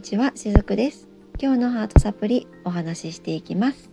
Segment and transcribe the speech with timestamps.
[0.00, 1.08] にちは、しずくです。
[1.38, 3.90] 今日のハートサプリお話ししていきます。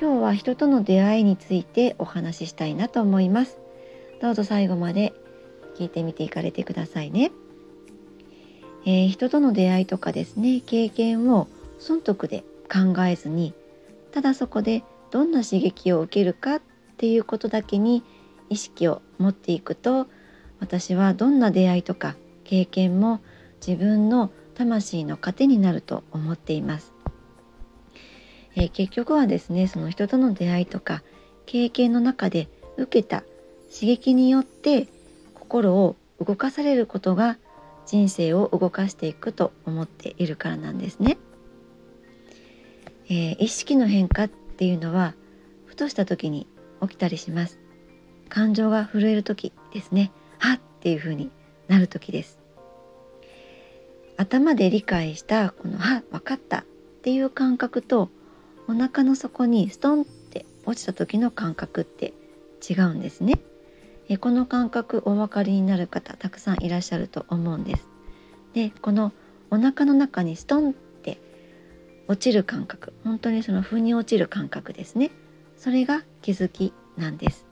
[0.00, 3.58] 今日は人との出会いについてお話ししたいなと思います。
[4.22, 5.12] どうぞ最後まで
[5.76, 7.32] 聞いてみていかれてくださいね。
[8.86, 11.48] えー、人との出会いとかですね、経験を
[11.78, 12.42] 損得で
[12.72, 13.52] 考えずに、
[14.10, 16.62] ただそこでどんな刺激を受けるかっ
[16.96, 18.02] ていうことだけに
[18.48, 20.06] 意識を持っていくと、
[20.60, 23.20] 私はどんな出会いとか経験も
[23.60, 26.92] 自分の魂の糧になると思っています、
[28.56, 31.02] えー、結局はですねその人との出会いとか
[31.46, 33.22] 経験の中で受けた
[33.72, 34.88] 刺激によって
[35.34, 37.38] 心を動かされることが
[37.86, 41.18] 人生を動かしていくと思っているからなんですね、
[43.08, 45.14] えー、意識の変化っていうのは
[45.66, 46.46] ふとした時に
[46.80, 47.58] 起きたりします。
[48.28, 50.12] 感情が震える時ですね。
[50.38, 51.30] はっっていう風に
[51.66, 52.43] なる時です。
[54.16, 56.64] 頭で理解したこの「あ分かった」っ
[57.02, 58.10] ていう感覚と
[58.68, 62.14] お腹の底にストンって落ちた時の感覚って
[62.68, 63.40] 違うんですね。
[64.08, 67.88] えこの感覚お分かりになる方たくさんいらっしゃると思うんです。
[68.52, 69.12] でこの
[69.50, 71.18] お腹の中にストンって
[72.08, 75.10] 落ちる感覚本当にその腑に落ちる感覚ですね
[75.56, 77.46] それが気づきなんです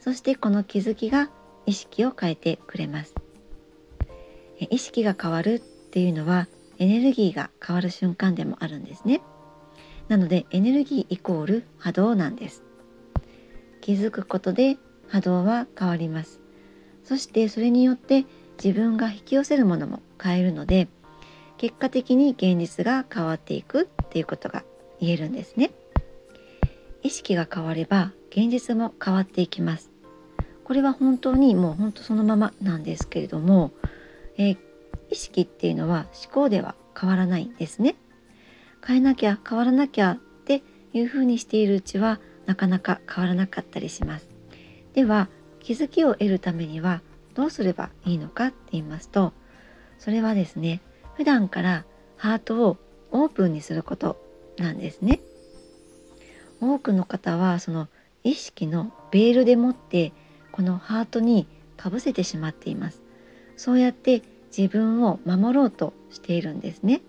[0.00, 1.30] そしてこの気づきが
[1.66, 3.14] 意識を変えてくれます
[4.58, 9.20] 意識が変わるっていうのはエネルギーが変わる瞬間でもあるんですね。
[10.08, 12.62] なのでエネルギーイコール波動なんです。
[13.80, 16.40] 気づくことで波動は変わります。
[17.04, 18.24] そしてそれによって
[18.62, 20.88] 自分が引き寄せるものも変えるので
[21.56, 24.64] 結果的に現実が変わっていくっていうことが
[25.00, 25.70] 言えるんですね。
[27.02, 29.90] 意識が変われば現実も変わっていきます。
[30.64, 33.70] これは本当にもう本当そのままなんですけれども
[34.38, 34.58] えー、
[35.10, 37.96] 意識っていうのは思考では変わらないんですね。
[38.86, 44.28] 変えなきゃ変わらなきゃっていうふうにしているうちはなかなか変わらなかったりします。
[44.94, 45.28] では
[45.60, 47.02] 気づきを得るためには
[47.34, 49.32] どうすればいいのかって言いますと
[49.98, 50.80] それはですね
[51.16, 51.84] 普段から
[52.16, 52.78] ハートを
[53.10, 54.16] オープンにすること
[54.58, 55.20] なんですね。
[56.60, 57.88] 多くの方はその
[58.24, 60.12] 意識のベールでもって
[60.52, 61.46] このハートに
[61.76, 63.02] かぶせてしまっています。
[63.56, 64.22] そうやって
[64.56, 67.02] 自分を守ろうとしているんですね。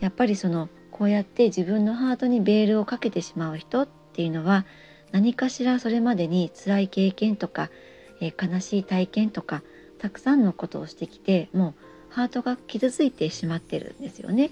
[0.00, 4.64] やっぱりそのこうやって自分のハートにベールをかけてしまう人っていうのは
[5.12, 7.70] 何かしらそれまでに辛い経験とか、
[8.20, 9.62] えー、悲しい体験とか
[9.98, 11.74] たくさんのことをしてきても
[12.10, 14.50] うハートが傷ついてしまってるんですよね。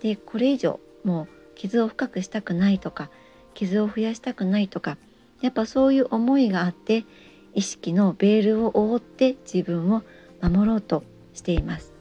[0.00, 3.10] でこれ以上もう傷を深くしたくないとか
[3.54, 4.96] 傷を増やしたくないとか
[5.40, 7.04] やっぱそういう思いがあって
[7.54, 10.02] 意識のベールを覆って自分を
[10.48, 11.92] 守ろうとしています。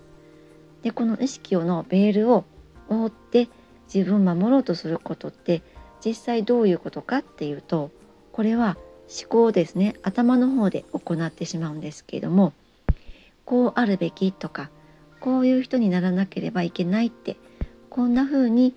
[0.82, 2.46] でこの意識をのベールを
[2.90, 3.48] 覆って
[3.94, 5.62] 自分を守ろうとすることって
[6.06, 7.92] 実際どういうことかっていうと
[8.32, 8.78] これは
[9.08, 12.54] 思考ですね頭の方で行ってしまうんですけれども
[13.46, 14.70] こうあるべきとか
[15.20, 17.38] こういう人にならなければいけないって
[17.90, 18.76] こんな風に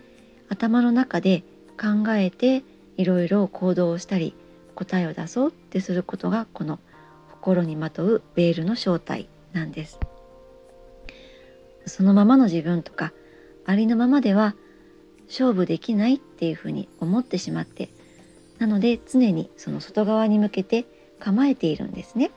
[0.48, 1.42] 頭の中で
[1.80, 2.62] 考えて
[2.96, 4.34] いろいろ行動をしたり
[4.74, 6.78] 答えを出そうってすることがこの
[7.32, 9.98] 心にまとうベールの正体なんです。
[11.86, 13.12] そのままの自分とか
[13.64, 14.54] ありのままでは
[15.28, 17.88] 勝負できないっていうふうに思ってしまって
[18.58, 20.84] なので常にその外側に向けて
[21.18, 22.30] 構えているんですね。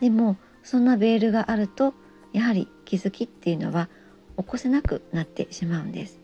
[0.00, 1.94] でもそんなベールがあると
[2.32, 3.88] やはり気づきっていうのは
[4.36, 6.20] 起こせなくなってしまうんです。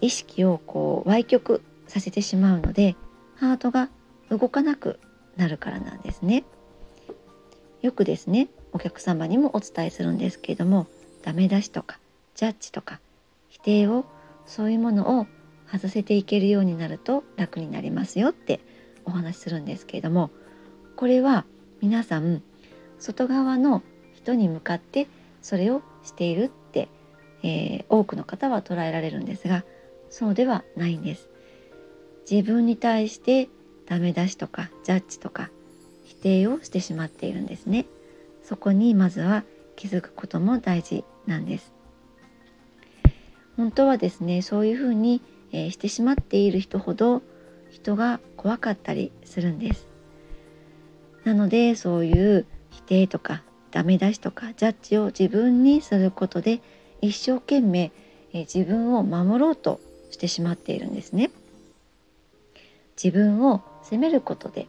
[0.00, 2.96] 意識をこう歪曲させてしまうので
[3.36, 3.90] ハートが
[4.30, 4.98] 動かなく
[5.36, 6.44] なるからなんですね。
[7.82, 10.86] よくですねお客様にもお伝えするんですけれども
[11.22, 11.98] ダメ出しとか
[12.34, 13.00] ジャッジとか
[13.48, 14.04] 否定を
[14.46, 15.26] そういうものを
[15.70, 18.60] 外せていけるようになると楽になりますよって
[19.04, 20.30] お話しするんですけれども
[20.96, 21.44] これは
[21.80, 22.42] 皆さん
[22.98, 23.82] 外側の
[24.14, 25.08] 人に向かって
[25.42, 26.88] それをしているって、
[27.42, 29.64] えー、多くの方は捉えられるんですが
[30.10, 31.28] そうではないんです。
[32.30, 33.48] 自分に対して
[33.86, 35.50] ダメ出しとかジャッジとか
[36.20, 37.86] 定をしてしまっているんですね。
[38.42, 39.44] そこにまずは
[39.76, 41.72] 気づくことも大事なんです。
[43.56, 45.22] 本当はですねそういうふうに、
[45.52, 47.22] えー、してしまっている人ほど
[47.70, 49.86] 人が怖かったりするんです。
[51.24, 56.60] なのでそういう否定とかダメ出しとかジャッジを自分にすることで
[57.00, 57.92] 一生懸命、
[58.32, 59.80] えー、自分を守ろうと
[60.10, 61.30] してしまっているんですね。
[63.02, 64.66] 自分を責めることで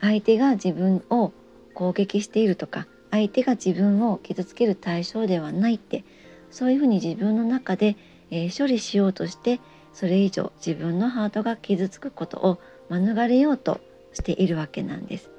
[0.00, 1.32] 相手が自分を
[1.74, 6.04] 攻撃しているとか相手が自分を傷つける対象ではないって
[6.50, 7.96] そういうふうに自分の中で、
[8.30, 9.60] えー、処理しようとして
[9.92, 12.58] それ以上自分のハートが傷つくことを
[12.90, 13.80] 免れようと
[14.12, 15.30] しているわけなんです。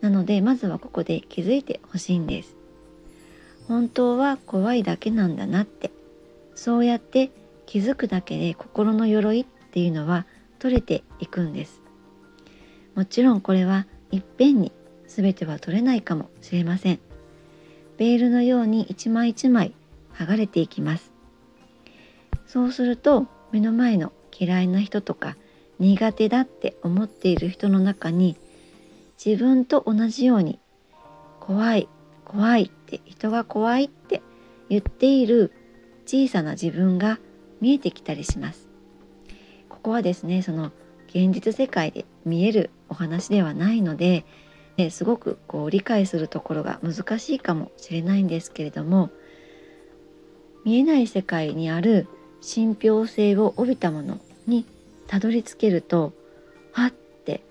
[0.00, 2.56] なのでまずはここで気づいてほしいんです。
[3.68, 5.90] 本当は怖いだけなんだなって
[6.54, 7.30] そうやって
[7.66, 10.26] 気づくだけで心の鎧っていうのは
[10.58, 11.80] 取れていくんです
[12.94, 14.72] もちろんこれはいっぺんに
[15.06, 17.00] 全ては取れないかもしれません。
[17.96, 19.72] ベールのように一枚一枚
[20.14, 21.12] 剥がれていきます。
[22.46, 25.36] そうすると目の前の嫌いな人とか
[25.78, 28.36] 苦手だって思っている人の中に
[29.24, 30.58] 自分と同じように
[31.40, 31.88] 怖い
[32.24, 34.22] 怖いって人が怖いって
[34.68, 35.52] 言っている
[36.06, 37.18] 小さな自分が
[37.60, 38.68] 見えてきたりします。
[39.68, 40.72] ここはですねその
[41.08, 44.24] 現実世界で見えるお話ではないので、
[44.76, 49.10] ね、すごくこう理解するところが難しいかもしれないんですけれども
[50.64, 52.06] 見えない世界にある
[52.40, 54.64] 信憑性を帯びたものに
[55.08, 56.12] たどり着けると
[56.70, 57.42] はって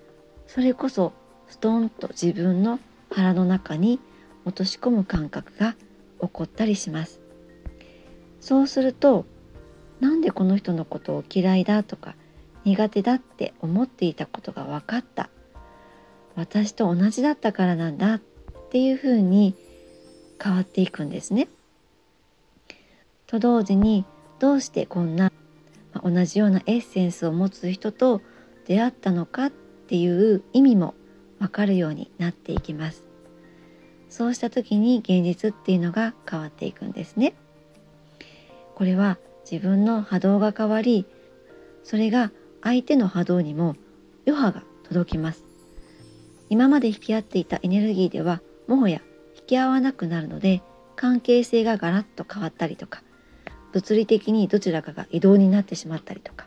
[0.46, 1.12] それこそ
[1.48, 2.80] ストンと自分の
[3.10, 4.00] 腹の中に
[4.46, 5.76] 落とし込む感覚が
[6.22, 7.20] 起こったりします。
[8.40, 9.26] そうすると
[10.00, 12.14] なんでこの人のことを嫌いだとか
[12.64, 15.30] 苦手だって思っていたことが分かった。
[16.36, 18.20] 私と同じだったからなんだっ
[18.70, 19.54] ていうふうに
[20.42, 21.48] 変わっていくんですね。
[23.26, 24.04] と同時に
[24.38, 25.32] どうしてこんな
[26.02, 28.20] 同じようなエッセンスを持つ人と
[28.66, 30.94] 出会ったのかっていう意味も
[31.38, 33.04] わかるようになっていきます。
[34.08, 37.34] そうした時に現実っていうのが変わっていくんですね。
[38.74, 39.18] これは
[39.50, 41.06] 自分の波動が変わり
[41.82, 42.32] それが
[42.62, 43.76] 相手の波動にも
[44.26, 45.43] 余波が届きます
[46.50, 49.00] 今まで引き合っていたエネルギーではもはや
[49.36, 50.62] 引き合わなくなるので
[50.96, 53.02] 関係性がガラッと変わったりとか
[53.72, 56.46] 物理的にどちらかが移動になってしまったりとか、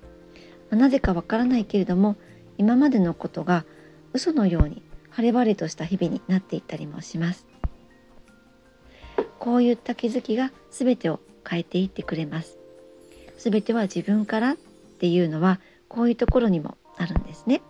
[0.70, 2.16] まあ、なぜかわからないけれども
[2.58, 3.66] 今までのことが
[4.14, 7.48] 嘘のように晴れ晴れとした日々になっていったりもします。
[9.40, 12.58] こういった気づきが全てを変えていってくれます。
[13.38, 14.56] 全ては自分からっ
[15.00, 17.62] ていうのはこういうところにもあるんですね。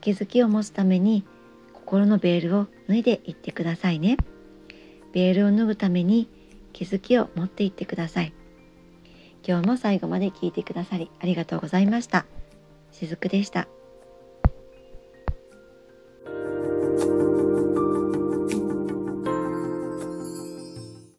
[0.00, 1.24] 気づきを持つために
[1.72, 4.16] 心のベールを脱いでいってくださいね。
[5.12, 6.28] ベールを脱ぐために
[6.72, 8.32] 気づきを持っていってください。
[9.46, 12.26] 今日も最後まで聞いてくださりありがとうございました。
[12.90, 13.68] しずくでした。